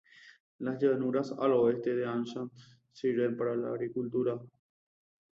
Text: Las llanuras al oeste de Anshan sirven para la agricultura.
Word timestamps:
Las 0.57 0.81
llanuras 0.81 1.31
al 1.37 1.53
oeste 1.53 1.95
de 1.95 2.07
Anshan 2.07 2.49
sirven 2.91 3.37
para 3.37 3.55
la 3.55 3.67
agricultura. 3.69 4.35